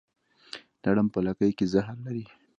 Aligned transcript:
لړم 0.83 1.07
په 1.13 1.19
لکۍ 1.25 1.51
کې 1.57 1.65
زهر 1.73 1.95
لري 2.05 2.25